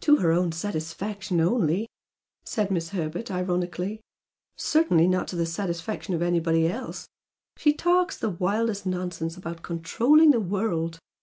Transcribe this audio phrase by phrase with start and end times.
[0.00, 1.88] "To her own satisfaction only"
[2.44, 4.02] said Miss Herbert, ironically,
[4.54, 7.08] "Certainly not to the satisfaction of anybody else!
[7.56, 10.98] She talks the wildest nonsense about controlling the world!